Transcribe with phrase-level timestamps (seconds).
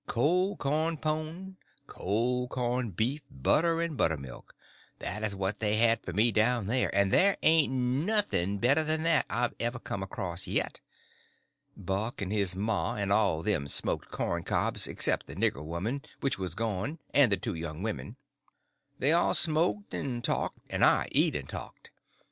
[0.07, 6.31] Cold corn pone, cold corn beef, butter and buttermilk—that is what they had for me
[6.31, 9.23] down there, and there ain't nothing better that
[9.59, 10.79] ever I've come across yet.
[11.77, 16.01] Buck and his ma and all of them smoked cob pipes, except the nigger woman,
[16.19, 18.15] which was gone, and the two young women.
[18.97, 21.91] They all smoked and talked, and I eat and talked.